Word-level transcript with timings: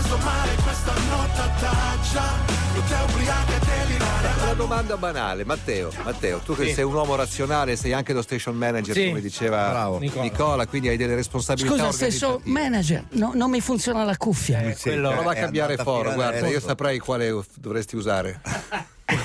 preso 0.00 0.18
male 0.18 0.54
questa 0.62 0.92
nottata 1.08 1.94
E 2.74 2.80
te 2.86 3.12
ubriaca 3.12 3.58
delirare 3.64 4.42
Una 4.42 4.52
domanda 4.54 4.96
banale, 4.98 5.44
Matteo, 5.44 5.90
Matteo, 6.04 6.38
tu 6.40 6.54
che 6.54 6.66
Sì. 6.66 6.74
sei 6.74 6.84
un 6.84 6.92
uomo 6.94 7.14
razionale, 7.14 7.76
sei 7.76 7.92
anche 7.94 8.12
lo 8.12 8.20
station 8.22 8.54
manager, 8.56 8.94
Sì. 8.94 9.08
come 9.08 9.20
diceva 9.22 9.68
Bravo. 9.70 9.98
Nicola. 9.98 10.22
Nicola. 10.22 10.66
quindi 10.66 10.88
hai 10.88 10.96
delle 10.98 11.14
responsabilità 11.14 11.74
Scusa, 11.74 11.92
stesso 11.92 12.26
organizzative. 12.34 12.60
manager, 12.68 13.04
no, 13.12 13.30
non 13.34 13.50
mi 13.50 13.60
funziona 13.62 14.04
la 14.04 14.16
cuffia. 14.16 14.60
Eh, 14.60 14.76
quello- 14.76 15.10
Prova 15.10 15.30
a 15.30 15.34
è 15.34 15.40
cambiare 15.40 15.76
foro, 15.76 16.12
guarda, 16.12 16.46
io 16.48 16.60
saprei 16.60 16.98
quale 16.98 17.34
dovresti 17.54 17.96
usare. 17.96 18.40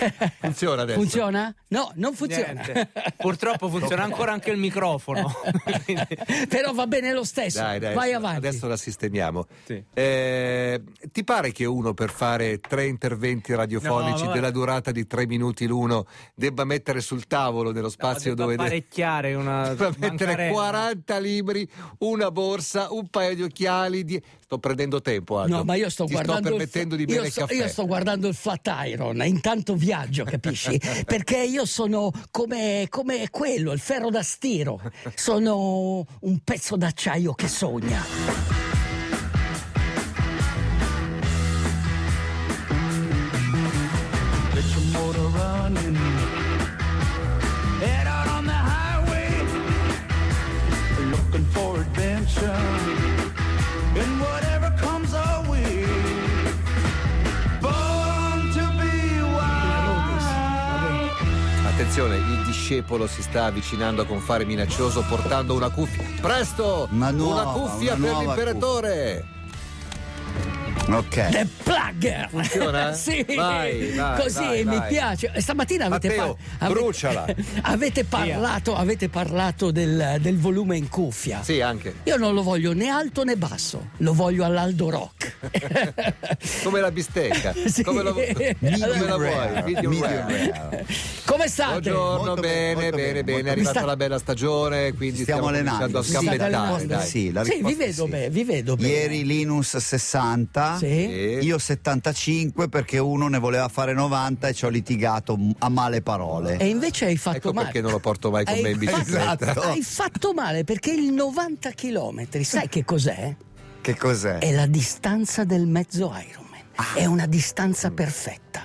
Funziona 0.41 0.81
adesso. 0.83 0.99
Funziona? 0.99 1.53
No, 1.69 1.91
non 1.95 2.13
funziona. 2.13 2.51
Niente. 2.53 2.89
Purtroppo 3.17 3.69
funziona 3.69 4.03
ancora 4.03 4.31
anche 4.33 4.51
il 4.51 4.57
microfono. 4.57 5.31
Però 6.49 6.73
va 6.73 6.87
bene 6.87 7.13
lo 7.13 7.23
stesso. 7.23 7.59
Dai, 7.59 7.79
dai, 7.79 7.93
Vai 7.93 8.13
avanti. 8.13 8.37
Adesso 8.47 8.67
la 8.67 8.77
sistemiamo. 8.77 9.47
Sì. 9.65 9.83
Eh, 9.93 10.81
ti 11.11 11.23
pare 11.23 11.51
che 11.51 11.65
uno 11.65 11.93
per 11.93 12.09
fare 12.11 12.59
tre 12.59 12.87
interventi 12.87 13.53
radiofonici 13.53 14.25
No, 14.25 14.31
della 14.31 14.51
durata 14.51 14.91
di 14.91 15.05
tre 15.07 15.25
minuti 15.27 15.65
l'uno 15.67 16.05
debba 16.35 16.63
mettere 16.63 17.01
sul 17.01 17.27
tavolo 17.27 17.71
nello 17.71 17.89
spazio 17.89 18.31
No, 18.31 18.35
dove 18.35 18.51
debba 18.55 18.63
parecchiare 18.63 19.33
una 19.33 19.69
debba 19.73 19.87
mettere 19.97 20.09
bancarella. 20.35 20.51
40 20.51 21.17
libri, 21.19 21.69
una 21.99 22.31
borsa, 22.31 22.91
un 22.91 23.07
paio 23.07 23.35
di 23.35 23.43
occhiali. 23.43 24.03
di- 24.03 24.21
Sto 24.51 24.59
prendendo 24.59 25.01
tempo. 25.01 25.39
Aldo. 25.39 25.55
No, 25.57 25.63
ma 25.63 25.75
io 25.75 25.89
sto 25.89 26.03
Ti 26.05 26.11
guardando. 26.11 26.41
sto 26.41 26.49
il 26.49 26.55
permettendo 26.57 26.95
fla- 26.95 26.97
di 26.97 27.05
bere 27.05 27.19
io 27.19 27.25
il 27.25 27.31
sto, 27.31 27.41
caffè. 27.41 27.53
io 27.55 27.67
sto 27.69 27.85
guardando 27.85 28.27
il 28.27 28.35
flat 28.35 28.69
iron, 28.85 29.21
intanto 29.25 29.75
viaggio, 29.91 30.23
capisci? 30.23 30.79
Perché 31.05 31.37
io 31.37 31.65
sono 31.65 32.11
come, 32.31 32.87
come 32.89 33.29
quello, 33.29 33.73
il 33.73 33.79
ferro 33.79 34.09
da 34.09 34.23
stiro. 34.23 34.79
Sono 35.15 36.05
un 36.21 36.39
pezzo 36.43 36.77
d'acciaio 36.77 37.33
che 37.33 37.49
sogna. 37.49 38.60
Attenzione, 61.91 62.19
il 62.19 62.45
discepolo 62.45 63.05
si 63.05 63.21
sta 63.21 63.43
avvicinando 63.43 64.05
con 64.05 64.21
fare 64.21 64.45
minaccioso 64.45 65.03
portando 65.09 65.53
una 65.53 65.69
cuffia. 65.69 66.07
Presto! 66.21 66.87
Una 66.89 67.11
nuova, 67.11 67.51
cuffia 67.51 67.95
una 67.95 68.07
per 68.07 68.15
l'imperatore! 68.15 69.25
Ok. 70.93 71.29
The 71.29 71.47
Plugger! 71.63 72.27
Funziona? 72.29 72.93
sì, 72.93 73.25
Vai, 73.35 73.91
vai, 73.91 74.21
così 74.21 74.39
vai, 74.43 74.65
mi 74.65 74.77
vai. 74.77 74.89
piace. 74.89 75.31
E 75.33 75.41
Stamattina 75.41 75.85
avete, 75.85 76.07
Matteo, 76.09 76.37
ave- 76.59 76.73
bruciala. 76.73 77.25
avete 77.63 78.03
parlato, 78.03 78.75
avete 78.75 79.09
parlato 79.09 79.71
del, 79.71 80.17
del 80.19 80.37
volume 80.37 80.77
in 80.77 80.89
cuffia. 80.89 81.41
Sì, 81.43 81.61
anche. 81.61 81.95
Io 82.03 82.17
non 82.17 82.33
lo 82.33 82.43
voglio 82.43 82.73
né 82.73 82.89
alto 82.89 83.23
né 83.23 83.35
basso, 83.37 83.89
lo 83.97 84.13
voglio 84.13 84.43
all'Aldo 84.43 84.89
Rock. 84.89 85.35
Come 86.63 86.81
la 86.81 86.91
bistecca. 86.91 87.53
Sì. 87.65 87.83
Come 87.83 88.03
la, 88.03 88.11
come 88.11 89.05
la 89.05 89.15
vuoi? 89.17 89.63
Medium 89.63 89.91
medium 89.93 90.01
rare. 90.01 90.51
rare. 90.51 90.85
Come 91.25 91.47
state? 91.47 91.89
Buongiorno, 91.89 92.25
Molto 92.25 92.41
bene, 92.41 92.73
bene, 92.73 92.73
molto 92.81 92.95
bene, 92.97 93.23
bene, 93.23 93.47
È 93.47 93.51
arrivata 93.51 93.73
bene. 93.73 93.85
la 93.85 93.95
bella 93.95 94.17
stagione, 94.19 94.93
quindi 94.93 95.21
Stiamo 95.21 95.41
cominciando 95.43 95.97
allenando. 95.99 96.75
a 96.75 96.83
dai. 96.97 97.07
Sì, 97.07 97.31
la 97.31 97.43
Sì, 97.43 97.61
vi 97.63 97.73
vedo 97.75 98.03
sì. 98.05 98.09
bene, 98.09 98.29
vi 98.29 98.43
vedo 98.43 98.75
bene. 98.75 98.89
Ieri 98.89 99.25
Linus 99.25 99.77
60, 99.77 100.77
Sì. 100.87 101.39
io 101.45 101.57
75 101.57 102.69
perché 102.69 102.97
uno 102.97 103.27
ne 103.27 103.37
voleva 103.39 103.67
fare 103.67 103.93
90 103.93 104.47
e 104.47 104.53
ci 104.53 104.65
ho 104.65 104.69
litigato 104.69 105.37
a 105.59 105.69
male 105.69 106.01
parole. 106.01 106.57
E 106.57 106.67
invece 106.67 107.05
hai 107.05 107.17
fatto 107.17 107.37
Ecco 107.37 107.53
male. 107.53 107.65
perché 107.65 107.81
non 107.81 107.91
lo 107.91 107.99
porto 107.99 108.31
mai 108.31 108.45
con 108.45 108.53
Hai 108.53 108.61
me 108.61 108.69
in 108.71 108.79
fatto- 108.79 108.97
bicicletta. 108.97 109.51
Esatto. 109.51 109.61
Hai 109.69 109.81
fatto 109.83 110.33
male 110.33 110.63
perché 110.63 110.91
il 110.91 111.11
90 111.13 111.71
km, 111.71 112.41
sai 112.41 112.67
che 112.69 112.83
cos'è? 112.83 113.35
Che 113.81 113.95
cos'è? 113.97 114.37
È 114.37 114.51
la 114.51 114.65
distanza 114.67 115.43
del 115.43 115.65
mezzo 115.67 116.05
Ironman. 116.07 116.59
Ah. 116.75 116.93
È 116.95 117.05
una 117.05 117.25
distanza 117.25 117.89
perfetta. 117.91 118.63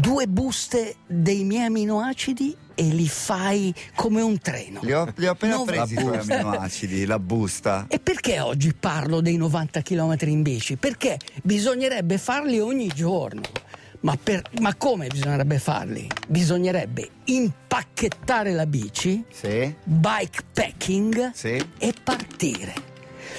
Due 0.00 0.26
buste 0.26 0.94
dei 1.06 1.44
miei 1.44 1.66
aminoacidi 1.66 2.56
e 2.74 2.84
li 2.84 3.06
fai 3.08 3.74
come 3.94 4.22
un 4.22 4.38
treno. 4.40 4.80
Li 4.82 4.92
ho, 4.92 5.06
li 5.16 5.26
ho 5.26 5.32
appena 5.32 5.56
Non- 5.56 5.66
presi 5.66 5.92
i 5.92 5.96
tuoi 5.98 6.16
aminoacidi, 6.16 7.04
la 7.04 7.18
busta. 7.18 7.84
E 7.88 7.98
perché 7.98 8.40
oggi 8.40 8.72
parlo 8.72 9.20
dei 9.20 9.36
90 9.36 9.82
km 9.82 10.16
in 10.20 10.40
bici? 10.40 10.76
Perché 10.76 11.18
bisognerebbe 11.42 12.16
farli 12.16 12.58
ogni 12.58 12.88
giorno. 12.88 13.42
Ma, 14.00 14.16
per- 14.20 14.48
ma 14.60 14.74
come 14.76 15.08
bisognerebbe 15.08 15.58
farli? 15.58 16.08
Bisognerebbe 16.26 17.08
impacchettare 17.24 18.52
la 18.54 18.64
bici, 18.66 19.22
Sì? 19.30 19.74
bike 19.84 20.42
packing 20.54 21.32
Sì. 21.34 21.62
e 21.78 21.94
partire. 22.02 22.90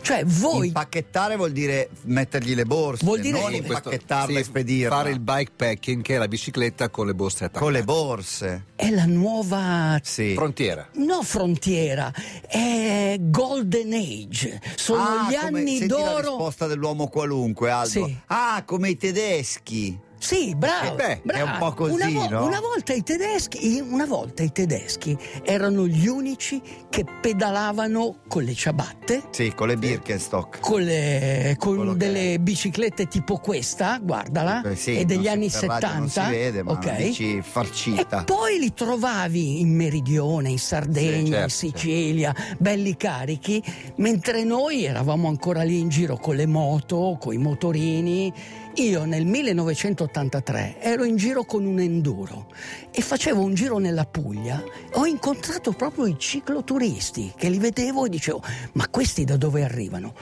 Cioè 0.01 0.23
voi 0.25 0.67
Impacchettare 0.67 1.35
vuol 1.35 1.51
dire 1.51 1.89
mettergli 2.03 2.53
le 2.55 2.65
borse, 2.65 3.05
Vuol 3.05 3.19
dire- 3.19 3.39
non 3.39 3.53
impacchettarla 3.53 4.33
Sì, 4.35 4.39
e 4.41 4.43
spedirla. 4.43 4.95
Fare 4.95 5.11
il 5.11 5.19
bike 5.19 5.51
packing, 5.55 6.01
che 6.01 6.15
è 6.15 6.17
la 6.17 6.27
bicicletta 6.27 6.89
con 6.89 7.05
le 7.07 7.13
borse 7.13 7.45
attaccate. 7.45 7.63
con 7.63 7.71
le 7.73 7.83
borse. 7.83 8.65
è 8.75 8.89
la 8.89 9.05
nuova 9.05 9.99
Sì. 10.03 10.33
Frontiera. 10.33 10.87
No 10.93 11.21
frontiera, 11.23 12.11
è 12.47 13.17
Golden 13.19 13.93
Age. 13.93 14.61
Sono 14.75 15.01
Ah, 15.01 15.27
gli 15.29 15.35
come- 15.35 15.59
anni 15.59 15.77
senti 15.77 15.93
la 15.93 15.99
d'oro. 15.99 16.17
risposta 16.29 16.67
dell'uomo 16.67 17.07
qualunque, 17.07 17.69
Aldo. 17.71 18.05
Sì. 18.05 18.17
Ah, 18.27 18.63
come 18.65 18.89
i 18.89 18.97
tedeschi. 18.97 19.97
Sì, 20.23 20.55
bravo. 20.55 20.93
Eh 20.93 20.95
beh, 20.95 21.11
è 21.15 21.19
bravo. 21.21 21.51
un 21.51 21.57
po' 21.59 21.73
così, 21.73 21.91
una, 21.93 22.07
vo- 22.09 22.29
no? 22.29 22.45
una 22.45 22.59
volta 22.61 22.93
i 22.93 23.03
tedeschi, 23.03 23.83
una 23.85 24.05
volta 24.05 24.41
i 24.41 24.53
tedeschi 24.53 25.17
erano 25.43 25.85
gli 25.85 26.07
unici 26.07 26.61
che 26.89 27.03
pedalavano 27.19 28.19
con 28.29 28.43
le 28.43 28.53
ciabatte, 28.53 29.23
Sì, 29.31 29.53
con 29.53 29.67
le 29.67 29.75
Birkenstock. 29.75 30.61
con, 30.61 30.81
le- 30.81 31.55
con 31.59 31.97
delle 31.97 32.35
è. 32.35 32.37
biciclette 32.37 33.07
tipo 33.07 33.35
questa, 33.39 33.99
guardala, 34.01 34.61
Eh, 34.63 34.75
sì, 34.77 34.95
e 34.97 35.03
degli 35.03 35.27
anni 35.27 35.49
si- 35.49 35.59
per 35.59 35.69
radio 35.69 35.87
70. 35.89 36.21
Non 36.21 36.31
si 36.31 36.37
vede, 36.37 36.63
ma 36.63 36.71
ok? 36.71 36.83
una 36.85 36.93
bici 36.93 37.37
E 37.37 37.41
farcita. 37.41 38.23
poi 38.23 38.59
li 38.59 38.73
trovavi 38.73 39.59
in 39.59 39.75
Meridione, 39.75 40.49
in 40.49 40.57
Sardegna, 40.59 41.47
Sì, 41.49 41.59
certo, 41.59 41.65
in 41.65 41.71
Sicilia, 41.73 42.35
belli 42.57 42.95
carichi, 42.95 43.61
mentre 43.97 44.45
noi 44.45 44.85
eravamo 44.85 45.27
ancora 45.27 45.63
lì 45.63 45.79
in 45.79 45.89
giro 45.89 46.15
con 46.15 46.35
le 46.37 46.45
moto, 46.45 47.17
con 47.19 47.33
i 47.33 47.37
motorini. 47.37 48.33
Io 48.77 49.05
nel 49.05 49.25
1983 49.25 50.81
ero 50.81 51.03
in 51.03 51.15
giro 51.15 51.43
con 51.43 51.63
un 51.63 51.79
enduro 51.79 52.47
e 52.91 53.01
facevo 53.01 53.39
un 53.39 53.53
giro 53.53 53.77
nella 53.77 54.05
Puglia. 54.05 54.63
Ho 54.93 55.05
incontrato 55.05 55.73
proprio 55.73 56.07
i 56.07 56.17
cicloturisti 56.17 57.33
che 57.37 57.49
li 57.49 57.59
vedevo 57.59 58.07
e 58.07 58.09
dicevo: 58.09 58.41
Ma 58.73 58.87
questi 58.89 59.25
da 59.25 59.37
dove 59.37 59.63
arrivano? 59.63 60.15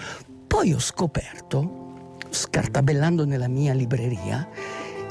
Poi 0.48 0.74
ho 0.74 0.80
scoperto, 0.80 2.18
scartabellando 2.30 3.26
nella 3.26 3.48
mia 3.48 3.74
libreria, 3.74 4.50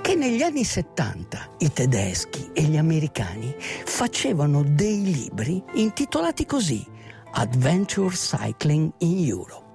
che 0.03 0.15
negli 0.15 0.43
anni 0.43 0.65
70 0.65 1.53
i 1.61 1.73
tedeschi 1.73 2.51
e 2.53 2.65
gli 2.65 2.77
americani 2.77 3.55
facevano 3.59 4.63
dei 4.63 5.03
libri 5.03 5.63
intitolati 5.75 6.45
così 6.45 6.87
Adventure 7.33 8.15
Cycling 8.15 8.93
in 8.99 9.27
Europe. 9.27 9.69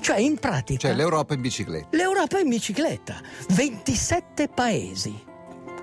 Cioè 0.00 0.18
in 0.18 0.38
pratica 0.38 0.88
Cioè 0.88 0.94
l'Europa 0.96 1.34
in 1.34 1.40
bicicletta. 1.40 1.96
l'Europa 1.96 2.11
in 2.40 2.48
bicicletta, 2.48 3.20
27 3.48 4.48
paesi, 4.48 5.14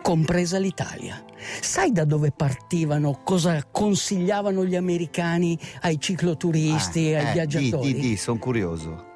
compresa 0.02 0.58
l'Italia. 0.58 1.24
Sai 1.62 1.92
da 1.92 2.06
dove 2.06 2.32
partivano, 2.32 3.20
cosa 3.24 3.64
consigliavano 3.70 4.66
gli 4.66 4.76
americani 4.76 5.58
ai 5.82 6.00
cicloturisti 6.00 7.12
e 7.12 7.16
ai 7.16 7.28
Eh, 7.28 7.32
viaggiatori? 7.34 7.94
Di, 7.94 8.00
di, 8.00 8.18
sono 8.18 8.40
curioso. 8.40 9.08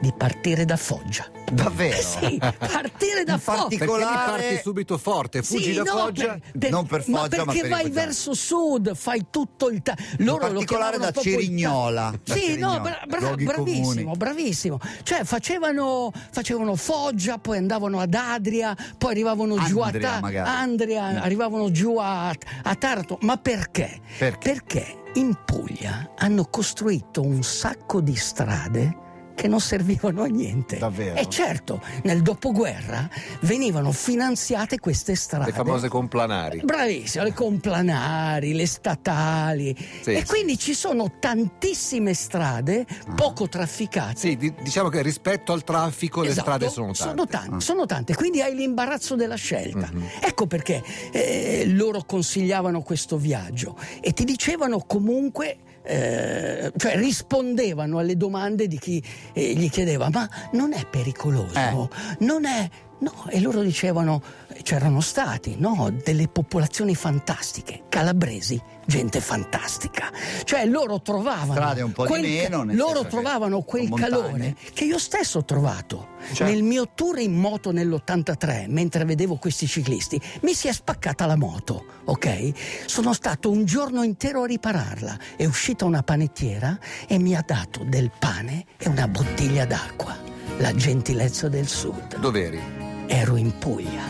Di 0.00 0.12
partire 0.16 0.64
da 0.64 0.76
Foggia. 0.78 1.26
Davvero? 1.52 1.94
Eh 1.96 2.00
sì, 2.02 2.38
partire 2.38 3.22
da 3.24 3.34
In 3.34 3.38
Foggia. 3.40 3.66
Perché 3.68 3.84
Particolare- 3.84 4.30
parti 4.30 4.60
subito 4.62 4.96
forte, 4.98 5.42
fuggi 5.42 5.62
Sì, 5.64 5.72
da 5.74 5.82
no, 5.82 5.90
Foggia. 5.90 6.38
Non 6.70 6.86
per 6.86 7.04
ma 7.08 7.18
Foggia, 7.20 7.44
ma 7.44 7.52
perché 7.52 7.60
per 7.60 7.66
i 7.66 7.70
vai 7.82 7.90
verso 7.90 8.32
sud, 8.34 8.94
fai 8.94 9.26
tutto 9.30 9.68
il 9.68 9.82
ta- 9.82 9.94
loro 10.18 10.46
lo 10.46 10.52
particolare 10.54 10.96
da 10.98 11.10
Cerignola. 11.12 12.14
Da 12.24 12.34
Sì, 12.34 12.40
Cerignola, 12.40 12.76
no, 12.76 12.80
bra- 12.80 13.02
bra- 13.06 13.34
bravissimo, 13.34 13.92
comuni. 13.92 14.16
bravissimo. 14.16 14.78
Cioè 15.02 15.24
facevano, 15.24 16.10
facevano 16.30 16.76
Foggia, 16.76 17.36
poi 17.38 17.58
andavano 17.58 18.00
ad 18.00 18.14
Adria, 18.14 18.74
poi 18.96 19.10
arrivavano 19.10 19.58
giù 19.64 19.80
a 19.80 19.86
Andria, 19.86 20.08
Ta- 20.12 20.20
magari. 20.20 20.48
Mm. 20.48 20.52
Andria, 20.54 21.04
arrivavano 21.22 21.70
giù 21.70 21.96
a, 21.98 22.28
a 22.28 22.74
Taranto. 22.74 23.18
Ma 23.22 23.36
perché? 23.36 24.00
Perché? 24.16 24.38
Perché 24.52 24.94
in 25.14 25.36
Puglia 25.44 26.12
hanno 26.16 26.44
costruito 26.46 27.20
un 27.20 27.42
sacco 27.42 28.00
di 28.00 28.14
strade 28.16 29.08
che 29.40 29.48
non 29.48 29.60
servivano 29.60 30.22
a 30.22 30.26
niente. 30.26 30.76
Davvero? 30.78 31.16
E 31.18 31.26
certo, 31.28 31.80
nel 32.02 32.20
dopoguerra 32.22 33.08
venivano 33.40 33.90
finanziate 33.92 34.78
queste 34.78 35.14
strade. 35.14 35.46
Le 35.46 35.52
famose 35.52 35.88
complanari. 35.88 36.60
Bravissimo, 36.62 37.24
le 37.24 37.32
complanari, 37.32 38.52
le 38.52 38.66
statali. 38.66 39.74
Sì, 40.02 40.10
e 40.12 40.18
sì. 40.20 40.26
quindi 40.26 40.58
ci 40.58 40.74
sono 40.74 41.12
tantissime 41.18 42.12
strade 42.14 42.86
poco 43.16 43.48
trafficate. 43.48 44.18
Sì, 44.18 44.36
di- 44.36 44.52
diciamo 44.62 44.88
che 44.88 45.00
rispetto 45.02 45.52
al 45.52 45.64
traffico 45.64 46.20
le 46.22 46.28
Esatto, 46.28 46.42
strade 46.42 46.68
sono 46.68 46.92
tante. 46.92 47.02
Sono 47.02 47.26
tante, 47.26 47.64
sono 47.64 47.86
tante, 47.86 48.14
quindi 48.14 48.42
hai 48.42 48.54
l'imbarazzo 48.54 49.14
della 49.16 49.36
scelta. 49.36 49.88
Mhm. 49.92 50.04
Ecco 50.20 50.46
perché 50.46 50.82
eh, 51.12 51.64
loro 51.66 52.02
consigliavano 52.04 52.82
questo 52.82 53.16
viaggio 53.16 53.76
e 54.00 54.12
ti 54.12 54.24
dicevano 54.24 54.80
comunque. 54.86 55.56
eh, 55.82 56.39
cioè 56.80 56.96
rispondevano 56.96 57.98
alle 57.98 58.16
domande 58.16 58.66
di 58.66 58.78
chi 58.78 59.02
eh, 59.34 59.52
gli 59.52 59.68
chiedeva 59.68 60.08
ma 60.10 60.26
non 60.52 60.72
è 60.72 60.86
pericoloso 60.86 61.54
Eh. 61.58 61.88
non 62.24 62.46
è 62.46 62.66
no 63.00 63.26
e 63.28 63.38
loro 63.40 63.60
dicevano 63.60 64.22
c'erano 64.62 65.00
stati 65.00 65.56
no 65.58 65.92
delle 66.02 66.28
popolazioni 66.28 66.94
fantastiche 66.94 67.82
calabresi 67.88 68.60
gente 68.86 69.20
fantastica 69.20 70.10
cioè 70.44 70.66
loro 70.66 71.00
trovavano 71.00 71.52
Strade 71.52 71.82
un 71.82 71.92
po' 71.92 72.02
di 72.02 72.08
quel 72.08 72.22
meno, 72.22 72.62
nel 72.62 72.76
loro 72.76 73.06
trovavano 73.06 73.62
quel 73.62 73.88
calore 73.90 74.56
che 74.72 74.84
io 74.84 74.98
stesso 74.98 75.38
ho 75.38 75.44
trovato 75.44 76.18
Certo. 76.32 76.44
nel 76.44 76.62
mio 76.62 76.90
tour 76.94 77.18
in 77.18 77.32
moto 77.32 77.72
nell'83, 77.72 78.66
mentre 78.68 79.04
vedevo 79.04 79.36
questi 79.36 79.66
ciclisti, 79.66 80.20
mi 80.42 80.54
si 80.54 80.68
è 80.68 80.72
spaccata 80.72 81.26
la 81.26 81.36
moto, 81.36 81.84
ok? 82.04 82.52
Sono 82.86 83.12
stato 83.12 83.50
un 83.50 83.64
giorno 83.64 84.02
intero 84.02 84.42
a 84.42 84.46
ripararla. 84.46 85.18
È 85.36 85.44
uscita 85.44 85.86
una 85.86 86.02
panettiera 86.02 86.78
e 87.08 87.18
mi 87.18 87.34
ha 87.34 87.42
dato 87.44 87.84
del 87.84 88.10
pane 88.16 88.66
e 88.76 88.88
una 88.88 89.08
bottiglia 89.08 89.64
d'acqua. 89.64 90.16
La 90.58 90.74
gentilezza 90.74 91.48
del 91.48 91.66
sud. 91.66 92.18
Dov'eri? 92.18 92.60
Ero 93.06 93.36
in 93.36 93.58
Puglia, 93.58 94.04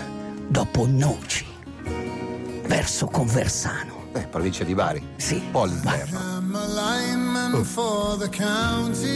dopo 0.51 0.85
Noci, 0.87 1.47
verso 2.67 3.07
Conversano. 3.07 3.99
Eh, 4.13 4.27
provincia 4.27 4.65
di 4.65 4.75
Bari. 4.75 5.01
Sì, 5.17 5.35
Un 5.37 5.51
po' 5.53 5.63
all'interno. 5.63 6.19
I'm 6.19 6.55
a 6.57 6.67
lineman 6.67 7.65
for 7.65 8.19
the 8.19 8.29
county. 8.29 9.09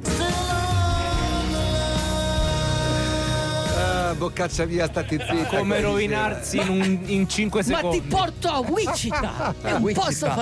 Still 0.00 0.24
on 0.24 1.52
the 1.52 1.84
Ah, 3.78 4.14
boccaccia 4.16 4.64
via, 4.64 4.88
stati 4.88 5.18
zitti. 5.20 5.44
Come 5.54 5.80
rovinarsi 5.82 6.56
in, 6.56 6.68
un- 6.70 7.00
in 7.04 7.28
5 7.28 7.62
Ma 7.66 7.76
secondi. 7.76 8.00
ti 8.00 8.06
porto 8.08 8.48
a 8.48 8.60
Wichita! 8.60 9.54
È 9.60 9.72
un 9.72 9.92
posto 9.92 10.32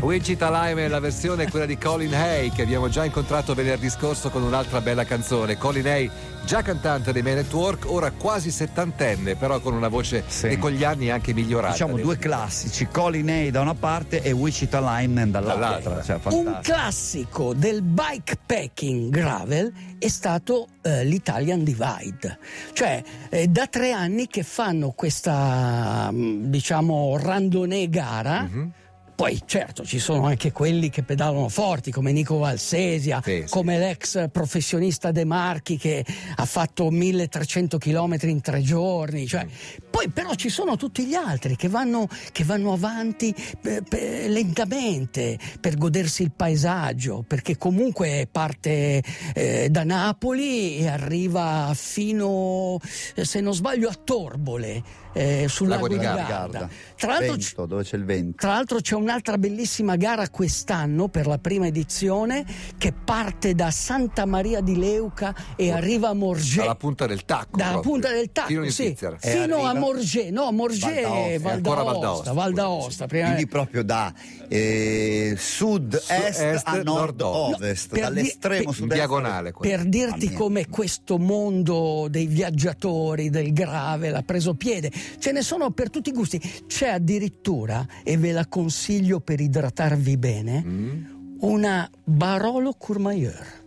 Wichita 0.00 0.50
Lime, 0.50 0.88
la 0.88 1.00
versione 1.00 1.44
è 1.44 1.48
quella 1.50 1.64
di 1.64 1.78
Colin 1.78 2.14
Hay 2.14 2.50
che 2.52 2.60
abbiamo 2.62 2.90
già 2.90 3.06
incontrato 3.06 3.54
venerdì 3.54 3.88
scorso 3.88 4.28
con 4.28 4.42
un'altra 4.42 4.82
bella 4.82 5.04
canzone. 5.04 5.56
Colin 5.56 5.86
Hay, 5.86 6.10
già 6.48 6.62
cantante 6.62 7.12
dei 7.12 7.20
Man 7.20 7.36
at 7.36 7.52
Work, 7.52 7.84
ora 7.90 8.10
quasi 8.10 8.50
settantenne, 8.50 9.36
però 9.36 9.60
con 9.60 9.74
una 9.74 9.88
voce 9.88 10.24
Sì. 10.26 10.48
che 10.48 10.56
con 10.56 10.70
gli 10.70 10.82
anni 10.82 11.08
è 11.08 11.10
anche 11.10 11.34
migliorata. 11.34 11.72
Diciamo 11.72 11.96
due 11.96 12.16
dire. 12.16 12.26
classici, 12.26 12.88
Colin 12.90 13.28
Hay 13.28 13.50
da 13.50 13.60
una 13.60 13.74
parte 13.74 14.22
e 14.22 14.32
Wichita 14.32 14.80
Lineman 14.80 15.30
dall'altra. 15.30 15.78
Dall'altra. 15.90 16.02
Cioè, 16.02 16.32
Un 16.32 16.58
classico 16.62 17.52
del 17.52 17.82
bikepacking 17.82 19.10
gravel 19.10 19.70
è 19.98 20.08
stato 20.08 20.68
eh, 20.80 21.04
l'Italian 21.04 21.64
Divide, 21.64 22.38
cioè 22.72 23.02
eh, 23.28 23.46
da 23.48 23.66
tre 23.66 23.92
anni 23.92 24.26
che 24.26 24.42
fanno 24.42 24.92
questa 24.92 26.08
mm, 26.10 26.44
diciamo 26.46 27.18
randonnée 27.18 27.90
gara. 27.90 28.40
Mhm. 28.50 28.72
Poi 29.18 29.42
certo 29.46 29.84
ci 29.84 29.98
sono 29.98 30.26
anche 30.26 30.52
quelli 30.52 30.90
che 30.90 31.02
pedalano 31.02 31.48
forti 31.48 31.90
come 31.90 32.12
Nico 32.12 32.38
Valsesia, 32.38 33.20
Sì, 33.24 33.42
sì. 33.44 33.50
come 33.50 33.76
l'ex 33.76 34.30
professionista 34.30 35.10
De 35.10 35.24
Marchi 35.24 35.76
che 35.76 36.06
ha 36.36 36.44
fatto 36.44 36.88
1300 36.88 37.78
km 37.78 38.16
in 38.22 38.40
tre 38.40 38.62
giorni. 38.62 39.26
Cioè, 39.26 39.44
Poi 39.90 40.08
però 40.10 40.34
ci 40.34 40.48
sono 40.48 40.76
tutti 40.76 41.04
gli 41.04 41.14
altri 41.14 41.56
che 41.56 41.68
vanno, 41.68 42.06
che 42.30 42.44
vanno 42.44 42.72
avanti 42.72 43.34
eh, 43.64 43.82
pe- 43.82 44.28
lentamente 44.28 45.36
per 45.60 45.76
godersi 45.76 46.22
il 46.22 46.30
paesaggio, 46.30 47.24
perché 47.26 47.56
comunque 47.56 48.28
parte 48.30 49.02
eh, 49.34 49.66
da 49.68 49.82
Napoli 49.82 50.78
e 50.78 50.86
arriva 50.86 51.72
fino, 51.74 52.78
eh, 53.16 53.24
se 53.24 53.40
non 53.40 53.52
sbaglio, 53.52 53.88
a 53.88 53.94
Torbole. 53.94 55.06
Eh, 55.12 55.46
sul 55.48 55.68
Lago 55.68 55.86
lago 55.88 55.94
di 55.94 56.00
Garda. 56.00 56.26
Garda. 56.26 56.68
Tra 56.96 57.08
l'altro, 57.12 57.32
Vento, 57.36 57.66
dove 57.66 57.82
c'è 57.84 57.96
il 57.96 58.04
vento. 58.04 58.36
tra 58.38 58.50
l'altro 58.50 58.80
c'è 58.80 58.94
un'altra 58.94 59.38
bellissima 59.38 59.96
gara 59.96 60.28
quest'anno 60.28 61.08
per 61.08 61.26
la 61.26 61.38
prima 61.38 61.66
edizione 61.66 62.44
che 62.76 62.92
parte 62.92 63.54
da 63.54 63.70
Santa 63.70 64.24
Maria 64.26 64.60
di 64.60 64.76
Leuca 64.76 65.34
e 65.56 65.70
arriva 65.70 66.08
a 66.08 66.14
Morges. 66.14 66.56
Dalla 66.56 66.74
punta 66.74 67.06
del 67.06 67.24
tacco. 67.24 67.56
Dalla 67.56 67.80
punta 67.80 68.10
del 68.10 68.30
tacco, 68.32 68.48
Fino 68.48 68.64
in 68.64 68.70
sì, 68.70 68.96
fino 69.18 69.64
a 69.64 69.74
Morges, 69.74 70.30
no, 70.30 70.50
Morges 70.52 71.40
Val 71.40 71.60
d'Aosta, 71.60 72.32
Val 72.32 72.52
d'Aosta, 72.52 73.06
Quindi 73.06 73.46
proprio 73.46 73.82
da 73.82 74.12
eh, 74.48 75.34
sud-est 75.36 76.62
a 76.64 76.82
nord-ovest. 76.82 77.90
per 77.90 78.00
dall'estremo 78.00 78.70
di- 78.70 78.76
sud-est. 78.76 78.94
diagonale. 78.94 79.52
quello. 79.52 79.76
per 79.76 79.86
dirti 79.86 80.32
come 80.32 80.68
questo 80.68 81.18
mondo 81.18 82.06
dei 82.10 82.26
viaggiatori, 82.26 83.30
del 83.30 83.52
grave, 83.52 84.08
ha 84.14 84.22
preso 84.22 84.54
piede. 84.54 84.90
Ce 85.18 85.32
ne 85.32 85.42
sono 85.42 85.70
per 85.70 85.90
tutti 85.90 86.10
i 86.10 86.12
gusti. 86.12 86.40
C'è 86.66 86.88
addirittura, 86.88 87.86
e 88.02 88.16
ve 88.16 88.32
la 88.32 88.46
consiglio 88.46 89.20
per 89.20 89.40
idratarvi 89.40 90.16
bene, 90.16 90.62
Mm. 90.64 91.04
una 91.40 91.88
Barolo 92.04 92.74
Courmayeur. 92.74 93.57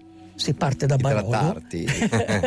Si 0.42 0.54
parte 0.54 0.86
da 0.86 0.96
Barolo. 0.96 1.28
Idratarti. 1.28 1.86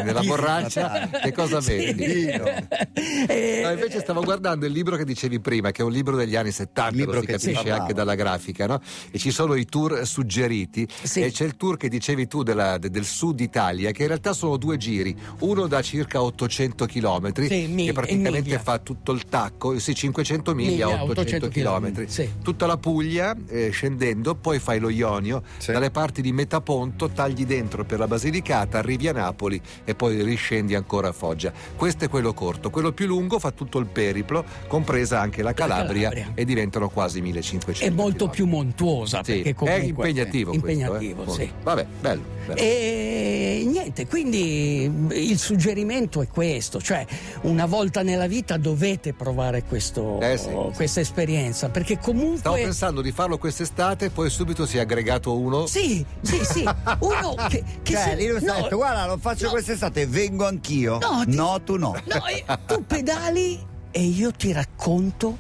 Nella 0.03 0.23
borraccia, 0.27 1.09
che 1.23 1.33
cosa 1.33 1.61
vedi? 1.61 2.27
Eh, 2.27 3.61
No, 3.65 3.71
invece 3.71 4.01
stavo 4.01 4.23
guardando 4.23 4.67
il 4.67 4.73
libro 4.73 4.97
che 4.97 5.05
dicevi 5.05 5.41
prima, 5.41 5.71
che 5.71 5.83
è 5.83 5.85
un 5.85 5.93
libro 5.93 6.17
degli 6.17 6.37
anni 6.37 6.51
70, 6.51 6.91
Il 6.91 6.97
libro 6.97 7.15
lo 7.15 7.21
si 7.21 7.27
capisce 7.27 7.53
parlavo. 7.53 7.81
anche 7.83 7.95
dalla 7.95 8.15
grafica, 8.15 8.67
no? 8.67 8.81
E 9.11 9.19
ci 9.19 9.31
sono 9.31 9.55
i 9.55 9.65
tour 9.65 10.07
suggeriti 10.07 10.87
Sì. 11.03 11.21
e 11.23 11.31
c'è 11.31 11.45
il 11.45 11.57
tour 11.57 11.77
che 11.77 11.89
dicevi 11.89 12.27
tu 12.27 12.43
della- 12.43 12.79
de- 12.79 12.91
del 12.91 13.05
sud 13.05 13.41
Italia, 13.41 13.91
che 13.93 14.03
in 14.03 14.09
realtà 14.09 14.33
sono 14.33 14.57
due 14.57 14.77
giri, 14.77 15.17
uno 15.41 15.67
da 15.67 15.81
circa 15.83 16.23
800 16.23 16.87
km, 16.87 17.33
Sì, 17.47 17.73
che 17.77 17.93
praticamente 17.93 18.59
fa 18.59 18.79
tutto 18.79 19.13
il 19.13 19.25
tacco, 19.25 19.79
sì, 19.79 19.95
500 19.95 20.55
miglia, 20.55 20.87
Miglia, 20.87 21.03
800 21.05 21.47
800 21.47 21.49
km, 21.49 22.07
sì. 22.07 22.29
tutta 22.43 22.67
la 22.67 22.77
Puglia 22.77 23.35
eh, 23.49 23.71
scendendo, 23.71 24.35
poi 24.35 24.59
fai 24.59 24.79
lo 24.79 24.89
Ionio, 24.89 25.43
Sì. 25.59 25.73
dalle 25.73 25.91
parti 25.91 26.23
di 26.23 26.33
Metaponto 26.33 27.09
tagli 27.11 27.45
dentro 27.47 27.84
per 27.85 27.99
la 27.99 28.07
Basilicata, 28.07 28.79
arrivi 28.79 29.09
a 29.09 29.13
Napoli 29.13 29.61
e 29.85 29.95
poi 29.95 30.23
riscendi 30.23 30.75
ancora 30.75 31.09
a 31.09 31.13
Foggia. 31.13 31.53
Questo 31.77 32.05
è 32.05 32.09
quello 32.09 32.33
corto, 32.35 32.71
quello 32.71 32.93
più 32.93 33.07
lungo 33.07 33.39
fa 33.39 33.51
tutto 33.51 33.79
il 33.79 33.87
periplo, 33.87 34.45
compresa 34.67 35.21
anche 35.21 35.43
la 35.43 35.53
Calabria, 35.53 36.09
Calabria. 36.11 36.33
e 36.35 36.45
diventano 36.45 36.89
quasi 36.89 37.21
1500 37.21 37.85
è 37.85 37.91
molto 37.91 38.29
più 38.29 38.47
montuosa 38.47 39.23
Sì, 39.25 39.43
è 39.43 39.55
impegnativo 39.81 40.51
questo, 40.51 40.69
impegnativo, 40.69 41.25
eh. 41.25 41.31
sì. 41.31 41.51
Vabbè, 41.63 41.87
bello. 42.01 42.23
bello. 42.47 42.59
E 42.61 43.65
niente, 43.67 44.07
quindi 44.07 44.91
il 45.11 45.39
suggerimento 45.39 46.21
è 46.23 46.29
questo, 46.29 46.81
cioè 46.81 47.05
una 47.43 47.67
volta 47.67 48.03
nella 48.03 48.27
vita 48.27 48.57
dovete 48.57 49.13
provare 49.13 49.65
questo- 49.65 50.21
Eh 50.21 50.37
sì, 50.37 50.51
questa 50.75 51.01
esperienza, 51.01 51.69
perché 51.69 51.99
comunque... 51.99 52.39
Stavo 52.39 52.57
pensando 52.57 53.01
di 53.01 53.13
farlo 53.13 53.39
quest'estate, 53.39 54.11
poi 54.11 54.31
subito 54.31 54.67
si 54.67 54.77
è 54.79 54.81
aggregato 54.81 55.37
uno. 55.37 55.67
Sì, 55.67 56.05
sì, 56.21 56.45
sì, 56.45 56.63
uno 57.01 57.35
che... 57.49 57.64
che 57.83 57.93
Cioè, 57.93 58.03
se- 58.03 58.15
lì 58.17 58.27
lo 58.29 58.39
no, 58.41 58.55
detto, 58.63 58.77
guarda, 58.77 59.07
lo 59.07 59.17
faccio 59.19 59.47
no, 59.47 59.51
quest'estate, 59.53 60.07
vengo 60.07 60.47
anch'io. 60.47 60.99
No, 60.99 61.25
ti- 61.27 61.35
no 61.37 61.63
tu 61.63 61.77
no. 61.77 61.95
No, 62.05 62.27
eh, 62.27 62.45
tu 62.67 62.85
pedali 62.87 63.59
e 63.91 64.03
io 64.03 64.31
ti 64.33 64.53
racconto 64.53 65.39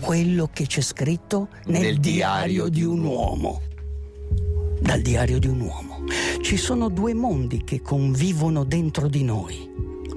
quello 0.00 0.48
che 0.52 0.66
c'è 0.66 0.80
scritto 0.80 1.48
nel, 1.66 1.80
Nel 1.82 1.98
diario, 2.00 2.68
di 2.68 2.82
un 2.82 3.04
uomo. 3.04 3.60
Dal 4.80 5.00
diario 5.00 5.38
di 5.38 5.46
un 5.46 5.60
uomo. 5.60 6.04
Ci 6.40 6.56
sono 6.56 6.88
due 6.88 7.14
mondi 7.14 7.62
che 7.62 7.80
convivono 7.82 8.64
dentro 8.64 9.06
di 9.08 9.22
noi, 9.22 9.70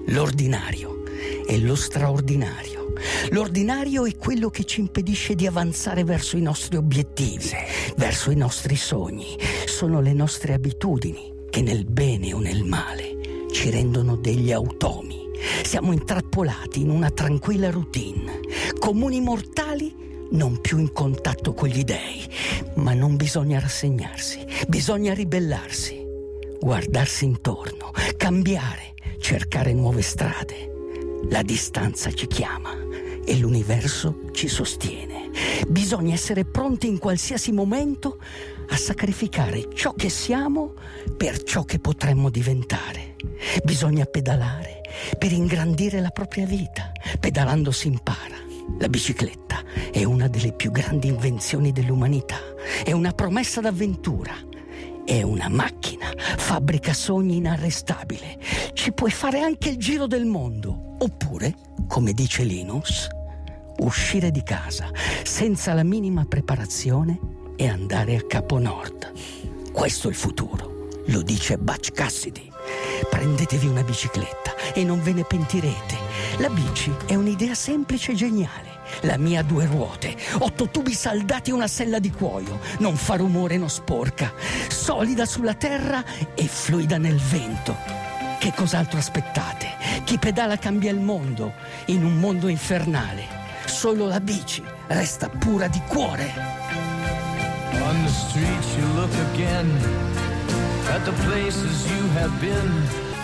l'ordinario 0.08 1.04
e 1.48 1.60
lo 1.60 1.76
straordinario. 1.76 2.94
L'ordinario 3.32 4.06
è 4.06 4.16
quello 4.16 4.50
che 4.50 4.64
ci 4.64 4.80
impedisce 4.80 5.36
di 5.36 5.46
avanzare 5.46 6.04
verso 6.04 6.38
i 6.38 6.42
nostri 6.42 6.78
obiettivi, 6.78 7.52
verso 7.98 8.32
i 8.32 8.36
nostri 8.36 8.76
sogni. 8.76 9.38
Sono 9.66 10.00
le 10.02 10.14
nostre 10.14 10.54
abitudini 10.54 11.34
che 11.56 11.62
nel 11.62 11.86
bene 11.86 12.34
o 12.34 12.40
nel 12.40 12.66
male 12.66 13.48
ci 13.50 13.70
rendono 13.70 14.18
degli 14.18 14.52
automi. 14.52 15.30
Siamo 15.64 15.94
intrappolati 15.94 16.82
in 16.82 16.90
una 16.90 17.10
tranquilla 17.12 17.70
routine, 17.70 18.42
comuni 18.78 19.22
mortali 19.22 20.28
non 20.32 20.60
più 20.60 20.80
in 20.80 20.92
contatto 20.92 21.54
con 21.54 21.70
gli 21.70 21.86
dèi, 21.86 22.28
ma 22.76 22.94
non 22.94 23.16
bisogna 23.16 23.58
rassegnarsi, 23.58 24.46
bisogna 24.68 25.14
ribellarsi, 25.14 26.06
guardarsi 26.60 27.24
intorno, 27.24 27.92
cambiare, 28.18 28.96
cercare 29.20 29.72
nuove 29.72 30.02
strade. 30.02 30.74
La 31.30 31.42
distanza 31.42 32.12
ci 32.12 32.28
chiama 32.28 32.76
e 33.24 33.38
l'universo 33.38 34.24
ci 34.34 34.50
sostiene. 34.50 35.15
Bisogna 35.68 36.14
essere 36.14 36.46
pronti 36.46 36.88
in 36.88 36.98
qualsiasi 36.98 37.52
momento 37.52 38.20
a 38.70 38.78
sacrificare 38.78 39.68
ciò 39.74 39.94
che 39.94 40.10
siamo 40.10 40.74
per 41.18 41.44
ciò 41.44 41.64
che 41.64 41.80
potremmo 41.80 42.30
diventare. 42.30 43.16
Bisogna 43.64 44.06
pedalare 44.06 44.82
per 45.18 45.32
ingrandire 45.32 46.00
la 46.00 46.10
propria 46.10 46.46
vita. 46.46 46.92
Pedalando 47.20 47.72
si 47.72 47.88
impara. 47.88 48.44
La 48.80 48.88
bicicletta 48.88 49.64
è 49.92 50.04
una 50.04 50.28
delle 50.28 50.54
più 50.54 50.72
grandi 50.72 51.08
invenzioni 51.08 51.72
dell'umanità. 51.72 52.40
È 52.84 52.92
una 52.92 53.12
promessa 53.12 53.62
d'avventura. 53.62 54.34
È 55.06 55.22
una 55.22 55.50
macchina, 55.50 56.12
fabbrica 56.18 56.92
sogni 56.92 57.36
inarrestabile. 57.36 58.40
Ci 58.74 58.92
puoi 58.92 59.12
fare 59.12 59.40
anche 59.42 59.70
il 59.70 59.78
giro 59.78 60.08
del 60.08 60.26
mondo. 60.26 60.96
Oppure, 60.98 61.56
come 61.88 62.14
dice 62.14 62.44
Linus, 62.44 63.08
uscire 63.80 64.32
di 64.32 64.44
casa 64.44 64.90
senza 65.24 65.74
la 65.74 65.84
minima 65.84 66.26
preparazione 66.26 67.20
e 67.56 67.68
andare 67.68 68.16
a 68.16 68.22
Capo 68.22 68.60
Nord. 68.60 69.12
Questo 69.72 70.08
è 70.08 70.12
il 70.12 70.18
futuro, 70.18 70.88
lo 71.08 71.22
dice 71.22 71.58
Butch 71.58 71.92
Cassidy. 71.92 72.50
Prendetevi 73.10 73.68
una 73.68 73.84
bicicletta 73.84 74.74
e 74.74 74.84
non 74.84 75.02
ve 75.02 75.14
ne 75.14 75.24
pentirete. 75.24 75.98
La 76.38 76.50
bici 76.50 76.92
è 77.06 77.16
un'idea 77.16 77.54
semplice 77.54 78.12
e 78.12 78.16
geniale. 78.16 78.74
La 79.02 79.18
mia 79.18 79.44
due 79.44 79.66
ruote, 79.66 80.16
otto 80.40 80.70
tubi 80.70 80.94
saldati 80.94 81.50
e 81.50 81.54
una 81.54 81.68
sella 81.68 82.00
di 82.00 82.12
cuoio. 82.12 82.60
Non 82.80 82.96
fa 82.96 83.16
rumore, 83.16 83.58
non 83.58 83.70
sporca. 83.70 84.34
Solida 84.70 85.26
sulla 85.26 85.54
terra 85.54 86.04
e 86.34 86.48
fluida 86.48 86.98
nel 86.98 87.18
vento. 87.18 87.76
Che 88.40 88.54
cos'altro 88.54 89.00
aspettate? 89.00 89.68
Chi 90.04 90.18
pedala 90.18 90.58
cambia 90.58 90.92
il 90.92 91.00
mondo, 91.00 91.54
in 91.88 92.04
un 92.04 92.20
mondo 92.20 92.48
infernale. 92.48 93.44
Solo 93.86 94.08
la 94.08 94.20
bici 94.20 94.64
resta 94.88 95.30
pura 95.30 95.68
di 95.68 95.80
cuore. 95.88 96.34
On 97.84 98.04
the 98.04 98.10
streets 98.10 98.76
you 98.76 98.88
look 98.96 99.14
again 99.32 99.70
at 100.90 101.04
the 101.06 101.14
places 101.24 101.86
you 101.92 102.10
have 102.16 102.32
been. 102.40 103.15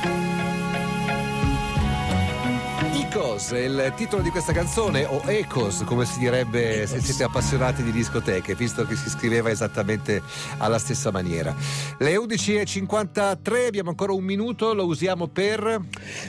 È 3.14 3.58
il 3.58 3.92
titolo 3.98 4.22
di 4.22 4.30
questa 4.30 4.54
canzone, 4.54 5.04
o 5.04 5.22
Ecos, 5.26 5.84
come 5.84 6.06
si 6.06 6.18
direbbe 6.20 6.88
se 6.88 7.02
siete 7.02 7.24
appassionati 7.24 7.84
di 7.84 7.92
discoteche, 7.92 8.56
visto 8.56 8.86
che 8.86 8.96
si 8.96 9.10
scriveva 9.10 9.50
esattamente 9.50 10.22
alla 10.60 10.80
stessa 10.80 11.12
maniera. 11.12 11.54
Le 11.98 12.16
11.53, 12.16 13.68
abbiamo 13.68 13.90
ancora 13.90 14.14
un 14.14 14.24
minuto, 14.24 14.74
lo 14.74 14.86
usiamo 14.86 15.28
per. 15.28 15.82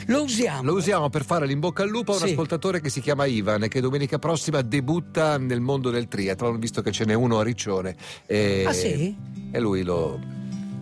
Lo 0.07 0.23
usiamo. 0.23 0.63
Lo 0.63 0.73
usiamo 0.73 1.09
per 1.09 1.23
fare 1.23 1.45
l'in-bocca 1.45 1.83
al 1.83 1.89
lupo 1.89 2.11
a 2.11 2.15
un 2.15 2.21
Sì. 2.23 2.31
ascoltatore 2.31 2.81
che 2.81 2.89
si 2.89 2.99
chiama 2.99 3.23
Ivan 3.27 3.63
e 3.63 3.69
che 3.69 3.79
domenica 3.79 4.19
prossima 4.19 4.61
debutta 4.61 5.37
nel 5.37 5.61
mondo 5.61 5.89
del 5.89 6.09
triathlon, 6.09 6.59
visto 6.59 6.81
che 6.81 6.91
ce 6.91 7.05
n'è 7.05 7.13
uno 7.13 7.39
a 7.39 7.43
Riccione. 7.43 7.95
E, 8.25 8.65
Ah, 8.67 8.73
sì? 8.73 9.15
E 9.51 9.59
lui 9.61 9.83
lo. 9.83 10.19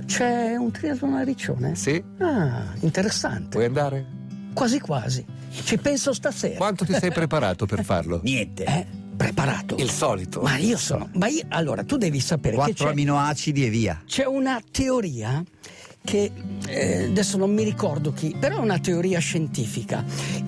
C'è 0.08 0.56
un 0.56 0.72
triathlon 0.72 1.14
a 1.14 1.24
Riccione? 1.24 1.76
Sì? 1.76 2.04
Ah, 2.18 2.74
interessante. 2.80 3.50
Vuoi 3.52 3.66
andare? 3.66 4.06
Quasi 4.56 4.80
quasi. 4.80 5.40
Ci 5.52 5.78
penso 5.78 6.14
stasera. 6.14 6.56
Quanto 6.58 6.86
ti 6.86 6.94
sei 6.94 7.12
preparato 7.12 7.66
per 7.66 7.84
farlo? 7.84 8.20
Niente. 8.24 8.64
Eh, 8.64 8.86
preparato. 9.16 9.76
Il 9.78 9.90
solito. 9.90 10.42
Ma 10.42 10.58
io 10.58 10.78
sono. 10.78 11.10
Ma 11.14 11.28
io, 11.28 11.44
allora, 11.50 11.84
tu 11.84 11.98
devi 11.98 12.20
sapere 12.20 12.56
che 12.56 12.62
Quattro 12.64 12.86
c'è, 12.86 12.92
aminoacidi 12.92 13.66
e 13.66 13.70
via. 13.70 14.02
c'è 14.06 14.26
una 14.26 14.62
teoria 14.72 15.44
che 16.04 16.32
eh, 16.68 17.04
adesso 17.06 17.38
non 17.38 17.54
mi 17.54 17.64
ricordo 17.64 18.12
chi, 18.12 18.36
però 18.40 18.56
è 18.58 18.60
una 18.60 18.80
teoria 18.80 19.20
scientifica. 19.20 20.04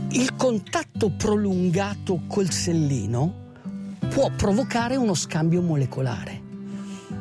Il 0.09 0.35
contatto 0.35 1.11
prolungato 1.11 2.21
col 2.27 2.49
sellino 2.51 3.41
può 4.09 4.31
provocare 4.35 4.95
uno 4.95 5.13
scambio 5.13 5.61
molecolare. 5.61 6.41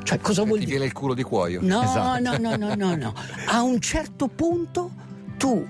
Cioè, 0.05 0.19
cosa 0.21 0.43
vuol 0.45 0.59
Ti 0.59 0.65
dire? 0.65 0.71
viene 0.79 0.87
il 0.87 0.93
culo 0.93 1.15
di 1.15 1.23
cuoio. 1.23 1.61
No, 1.63 1.83
Esatto. 1.83 2.21
no, 2.21 2.37
no, 2.39 2.57
no, 2.57 2.75
no, 2.75 2.97
no. 2.97 3.15
A 3.47 3.63
un 3.63 3.79
certo 3.81 4.29
punto 4.29 4.91
tu 5.37 5.65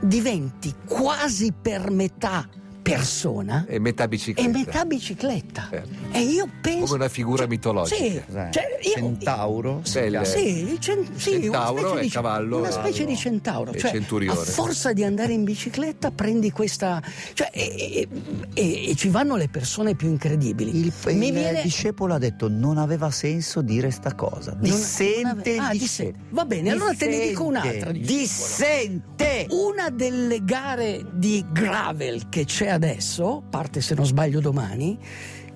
diventi 0.00 0.74
quasi 0.86 1.52
per 1.52 1.90
metà 1.90 2.48
persona 2.84 3.64
E 3.66 3.78
metà 3.78 4.06
bicicletta. 4.06 4.46
e 4.46 4.52
metà 4.52 4.84
bicicletta. 4.84 5.68
Certo. 5.70 5.88
E 6.12 6.20
io 6.20 6.46
penso. 6.60 6.84
Come 6.84 6.94
una 6.96 7.08
figura 7.08 7.46
mitologica. 7.46 7.96
Sì, 7.96 8.22
cioè 8.28 8.78
io- 8.82 8.92
Centauro? 8.92 9.80
Sì, 9.84 9.98
il- 10.00 10.20
sì, 10.24 10.70
il 10.70 10.78
cen- 10.78 11.08
sì, 11.16 11.30
Centauro 11.40 11.72
una 11.80 11.88
specie 11.88 12.02
di, 12.02 12.08
cavallo, 12.10 12.58
una 12.58 12.70
specie 12.70 13.04
di 13.06 13.16
centauro. 13.16 13.72
Cioè, 13.74 13.90
centurione. 13.90 14.38
a 14.38 14.42
forza 14.44 14.92
di 14.92 15.02
andare 15.02 15.32
in 15.32 15.44
bicicletta 15.44 16.10
prendi 16.10 16.50
questa. 16.50 17.02
Cioè, 17.32 17.48
e, 17.54 17.62
e- 17.74 18.08
e- 18.52 18.90
e 18.90 18.94
ci 18.96 19.08
vanno 19.08 19.36
le 19.36 19.48
persone 19.48 19.94
più 19.94 20.08
incredibili. 20.08 20.76
Il, 20.78 20.86
il 20.86 20.92
viene- 21.32 21.62
discepolo 21.62 22.12
ha 22.12 22.18
detto 22.18 22.48
non 22.50 22.76
aveva 22.76 23.10
senso 23.10 23.62
dire 23.62 23.90
sta 23.90 24.14
cosa. 24.14 24.50
non- 24.52 24.60
Dissente 24.60 25.22
non 25.22 25.30
ave- 25.38 25.50
il 25.54 25.58
ah, 25.58 25.70
dissente. 25.72 26.18
Va 26.28 26.44
bene, 26.44 26.70
allora 26.70 26.92
te 26.92 27.06
ne 27.06 27.28
dico 27.28 27.44
un'altra. 27.44 27.92
di 27.92 28.00
Dissente! 28.00 29.46
Una 29.50 29.88
delle 29.90 30.44
gare 30.44 31.02
di 31.14 31.42
gravel 31.50 32.28
che 32.28 32.44
c'è 32.44 32.68
adesso, 32.74 33.42
parte 33.48 33.80
se 33.80 33.94
non 33.94 34.04
sbaglio 34.04 34.40
domani, 34.40 34.98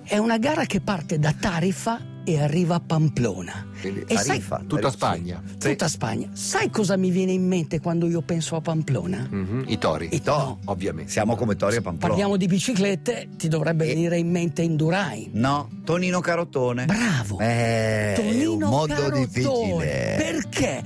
è 0.03 0.17
una 0.17 0.37
gara 0.37 0.65
che 0.65 0.81
parte 0.81 1.19
da 1.19 1.33
Tarifa 1.39 2.23
e 2.25 2.41
arriva 2.41 2.75
a 2.75 2.79
Pamplona. 2.79 3.68
Quindi 3.79 4.03
E 4.07 4.15
sai- 4.15 4.25
Tarifa. 4.25 4.63
Tutta 4.67 4.89
Sì. 4.89 4.95
Spagna. 4.95 5.41
Tutta 5.59 5.87
Spagna. 5.87 6.29
Sai 6.33 6.69
cosa 6.69 6.97
mi 6.97 7.09
viene 7.11 7.31
in 7.31 7.47
mente 7.47 7.79
quando 7.79 8.07
io 8.07 8.21
penso 8.21 8.55
a 8.55 8.61
Pamplona? 8.61 9.27
Mhm, 9.29 9.63
I 9.67 9.77
tori. 9.77 10.09
I 10.11 10.21
to- 10.21 10.59
Ovviamente. 10.65 11.11
Siamo 11.11 11.35
come 11.35 11.55
Tori 11.55 11.77
a 11.77 11.81
Pamplona. 11.81 12.07
Parliamo 12.13 12.37
di 12.37 12.47
biciclette, 12.47 13.29
ti 13.37 13.47
dovrebbe 13.47 13.85
E- 13.85 13.87
venire 13.93 14.17
in 14.17 14.29
mente 14.29 14.61
Indurain. 14.61 15.29
No, 15.33 15.69
Tonino 15.83 16.19
Carottone. 16.19 16.85
Bravo. 16.85 17.39
Eh, 17.39 18.13
Tonino 18.15 18.51
un 18.53 18.59
mondo 18.59 18.93
Carotone. 18.93 19.25
difficile. 19.27 20.15
Perché 20.17 20.83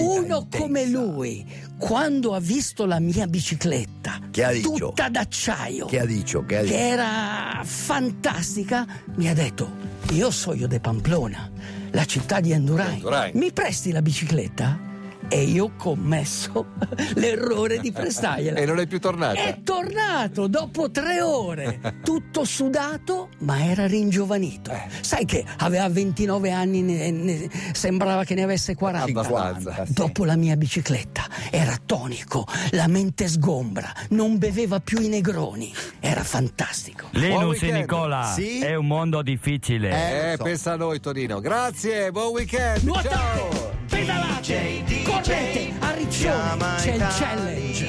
uno 0.00 0.38
intensa. 0.38 0.58
come 0.58 0.86
lui, 0.86 1.44
quando 1.78 2.34
ha 2.34 2.40
visto 2.40 2.84
la 2.86 2.98
mia 3.00 3.26
bicicletta, 3.26 4.18
Che 4.30 4.44
ha 4.44 4.52
dicho? 4.52 4.70
tutta 4.88 5.08
d'acciaio, 5.08 5.86
Che 5.86 6.00
ha 6.00 6.04
dicho? 6.06 6.44
Che 6.44 6.58
ha 6.58 6.62
che 6.62 6.88
era 6.88 7.62
fantastica, 7.64 8.86
mi 9.16 9.28
ha 9.28 9.34
detto: 9.34 9.70
Io 10.12 10.30
so 10.30 10.52
io 10.54 10.66
de 10.66 10.80
Pamplona, 10.80 11.50
la 11.92 12.04
città 12.04 12.40
di 12.40 12.52
Endurain. 12.52 12.94
Endurain. 12.94 13.32
Mi 13.34 13.52
presti 13.52 13.92
la 13.92 14.02
bicicletta? 14.02 14.91
E 15.34 15.44
io 15.44 15.64
ho 15.64 15.72
commesso 15.78 16.66
l'errore 17.16 17.78
di 17.78 17.90
prestargliela. 17.90 18.58
E 18.58 18.66
non 18.66 18.78
è 18.78 18.86
più 18.86 19.00
tornata. 19.00 19.40
È 19.42 19.60
tornato 19.62 20.46
dopo 20.46 20.90
tre 20.90 21.22
ore, 21.22 21.80
tutto 22.04 22.44
sudato, 22.44 23.30
ma 23.38 23.64
era 23.64 23.86
ringiovanito. 23.86 24.70
Eh. 24.70 24.82
Sai 25.00 25.24
che 25.24 25.42
aveva 25.58 25.88
29 25.88 26.50
anni, 26.50 26.82
ne- 26.82 27.10
ne- 27.10 27.48
sembrava 27.72 28.24
che 28.24 28.34
ne 28.34 28.42
avesse 28.42 28.74
40. 28.74 29.20
Abbastanza. 29.20 29.86
sì. 29.86 29.92
Dopo 29.94 30.26
la 30.26 30.36
mia 30.36 30.54
bicicletta 30.56 31.24
era 31.50 31.78
tonico, 31.84 32.46
la 32.72 32.86
mente 32.86 33.26
sgombra, 33.26 33.90
non 34.10 34.36
beveva 34.36 34.80
più 34.80 35.00
i 35.00 35.08
negroni, 35.08 35.72
era 36.00 36.22
fantastico. 36.24 37.06
Linus 37.12 37.62
e. 37.62 37.72
Nicola, 37.72 38.32
Sì? 38.36 38.58
è 38.60 38.74
un 38.74 38.86
mondo 38.86 39.22
difficile. 39.22 39.90
Eh, 40.26 40.30
lo 40.32 40.36
so. 40.36 40.42
pensa 40.42 40.72
a 40.72 40.76
noi 40.76 41.00
Tonino. 41.00 41.40
Grazie, 41.40 42.10
buon 42.10 42.32
weekend. 42.32 42.82
Nuotate, 42.82 43.08
Ciao 43.08 43.80
pedalate, 44.02 44.82
JD, 44.84 45.02
correte, 45.04 45.72
a 45.78 45.92
Riccione, 45.92 46.74
c'è 46.76 46.94
il 46.94 47.06
challenge. 47.18 47.86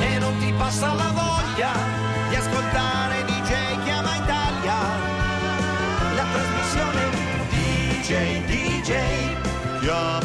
E 0.00 0.18
non 0.18 0.36
ti 0.38 0.52
passa 0.56 0.92
la 0.94 1.12
voglia 1.12 1.72
di 2.28 2.36
ascoltare 2.36 3.24
DJ 3.24 3.84
Chiama 3.84 4.16
Italia, 4.16 4.74
la 6.14 6.24
trasmissione 6.32 7.00
DJ 7.50 8.44
DJ 8.46 9.80
Chiama 9.80 10.15